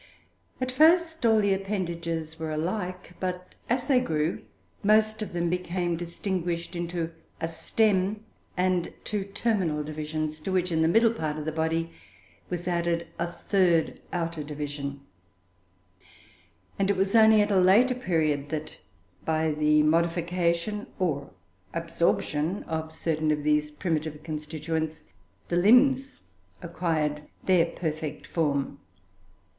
[0.59, 4.41] At first, all the appendages were alike, but, as they grew,
[4.81, 8.23] most of them became distinguished into a stem
[8.57, 11.91] and two terminal divisions, to which, in the middle part of the body,
[12.49, 15.01] was added a third outer division;
[16.79, 18.77] and it was only at a later period, that
[19.23, 21.29] by the modification, or
[21.75, 25.03] absorption, of certain of these primitive constituents,
[25.49, 26.21] the limbs
[26.59, 28.79] acquired their perfect form.